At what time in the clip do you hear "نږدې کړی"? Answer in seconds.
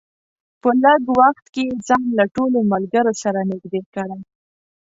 3.51-4.19